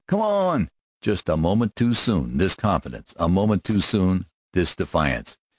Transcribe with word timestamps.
Come 0.07 0.21
on!" 0.21 0.71
Just 1.03 1.29
a 1.29 1.37
moment 1.37 1.75
too 1.75 1.93
soon 1.93 2.37
this 2.37 2.55
confidence, 2.55 3.13
a 3.17 3.29
moment 3.29 3.63
too 3.63 3.81
soon 3.81 4.25
this 4.51 4.73
defiance. 4.75 5.37